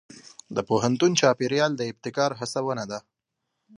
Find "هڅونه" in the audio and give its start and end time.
2.39-2.83